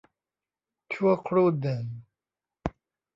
[0.93, 1.83] ชั่วครู่หนึ่ง